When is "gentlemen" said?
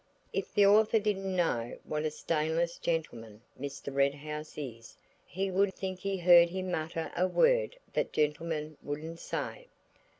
8.11-8.77